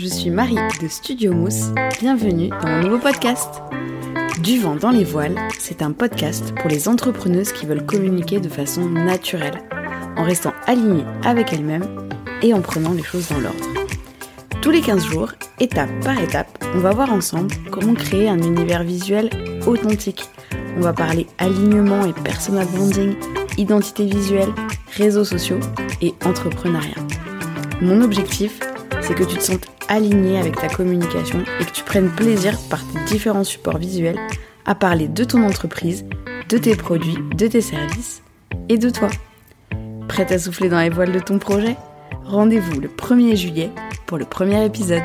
suis 0.00 0.30
Marie 0.30 0.56
de 0.80 0.88
Studio 0.88 1.32
Mousse. 1.32 1.70
Bienvenue 2.00 2.48
dans 2.48 2.68
mon 2.68 2.82
nouveau 2.82 2.98
podcast. 2.98 3.62
Du 4.42 4.58
vent 4.58 4.76
dans 4.76 4.90
les 4.90 5.04
voiles, 5.04 5.36
c'est 5.58 5.82
un 5.82 5.92
podcast 5.92 6.54
pour 6.56 6.70
les 6.70 6.88
entrepreneuses 6.88 7.52
qui 7.52 7.66
veulent 7.66 7.84
communiquer 7.84 8.40
de 8.40 8.48
façon 8.48 8.88
naturelle, 8.88 9.62
en 10.16 10.24
restant 10.24 10.54
alignées 10.66 11.04
avec 11.24 11.52
elles-mêmes 11.52 12.08
et 12.42 12.54
en 12.54 12.60
prenant 12.60 12.92
les 12.92 13.02
choses 13.02 13.28
dans 13.28 13.38
l'ordre. 13.38 13.64
Tous 14.62 14.70
les 14.70 14.80
15 14.80 15.04
jours, 15.04 15.32
étape 15.60 15.90
par 16.02 16.18
étape, 16.20 16.64
on 16.74 16.78
va 16.78 16.92
voir 16.92 17.12
ensemble 17.12 17.54
comment 17.70 17.94
créer 17.94 18.28
un 18.28 18.40
univers 18.40 18.84
visuel 18.84 19.28
authentique. 19.66 20.24
On 20.76 20.80
va 20.80 20.92
parler 20.92 21.26
alignement 21.38 22.06
et 22.06 22.14
personal 22.24 22.66
branding, 22.66 23.14
identité 23.58 24.06
visuelle, 24.06 24.54
réseaux 24.96 25.24
sociaux 25.24 25.60
et 26.00 26.14
entrepreneuriat. 26.24 26.96
Mon 27.82 28.00
objectif, 28.00 28.58
c'est 29.02 29.14
que 29.14 29.24
tu 29.24 29.36
te 29.36 29.42
sentes 29.42 29.66
aligné 29.88 30.38
avec 30.38 30.56
ta 30.56 30.68
communication 30.68 31.42
et 31.60 31.64
que 31.64 31.72
tu 31.72 31.82
prennes 31.82 32.10
plaisir 32.10 32.58
par 32.70 32.80
tes 32.86 33.00
différents 33.12 33.44
supports 33.44 33.78
visuels 33.78 34.18
à 34.64 34.74
parler 34.74 35.08
de 35.08 35.24
ton 35.24 35.42
entreprise, 35.42 36.04
de 36.48 36.58
tes 36.58 36.76
produits, 36.76 37.18
de 37.36 37.46
tes 37.46 37.60
services 37.60 38.22
et 38.68 38.78
de 38.78 38.90
toi. 38.90 39.08
Prête 40.08 40.32
à 40.32 40.38
souffler 40.38 40.68
dans 40.68 40.80
les 40.80 40.90
voiles 40.90 41.12
de 41.12 41.20
ton 41.20 41.38
projet? 41.38 41.76
Rendez-vous 42.24 42.80
le 42.80 42.88
1er 42.88 43.36
juillet 43.36 43.70
pour 44.06 44.18
le 44.18 44.24
premier 44.24 44.64
épisode. 44.64 45.02